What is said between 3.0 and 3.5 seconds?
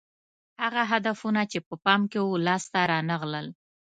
غلل